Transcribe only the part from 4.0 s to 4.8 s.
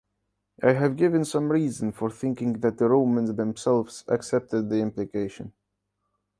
accepted the